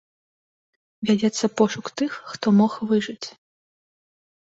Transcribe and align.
Вядзецца 1.09 1.45
пошук 1.63 1.85
тых, 2.03 2.11
хто 2.33 2.57
мог 2.59 2.71
выжыць. 2.93 3.23